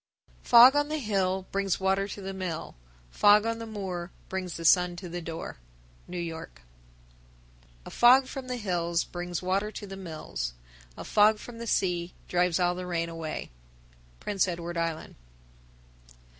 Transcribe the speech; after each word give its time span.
_1011. 0.37 0.49
Fog 0.49 0.75
on 0.79 0.87
the 0.87 0.97
hill 0.97 1.45
Brings 1.51 1.79
water 1.79 2.07
to 2.07 2.21
the 2.21 2.33
mill. 2.33 2.73
Fog 3.11 3.45
on 3.45 3.59
the 3.59 3.67
moor 3.67 4.09
Brings 4.29 4.57
the 4.57 4.65
sun 4.65 4.95
to 4.95 5.07
the 5.07 5.21
door. 5.21 5.57
New 6.07 6.17
York. 6.17 6.63
1012. 7.83 7.85
A 7.85 7.91
fog 7.91 8.25
from 8.27 8.47
the 8.47 8.55
hills 8.57 9.03
Brings 9.03 9.43
water 9.43 9.71
to 9.71 9.85
the 9.85 9.95
mills. 9.95 10.55
A 10.97 11.03
fog 11.03 11.37
from 11.37 11.59
the 11.59 11.67
sea 11.67 12.15
Drives 12.27 12.59
all 12.59 12.73
the 12.73 12.87
rain 12.87 13.09
away. 13.09 13.51
_Prince 14.19 14.47
Edward 14.47 14.75
Island. 14.75 15.13